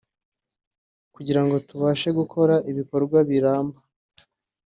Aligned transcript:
kugira 1.15 1.41
ngo 1.43 1.55
tubashe 1.67 2.09
gukora 2.19 2.55
ibikorwa 2.71 3.17
biramba 3.29 3.79